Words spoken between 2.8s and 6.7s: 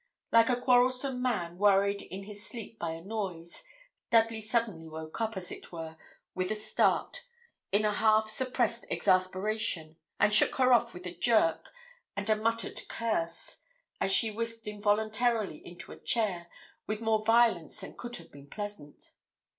a noise, Dudley suddenly woke up, as it were, with a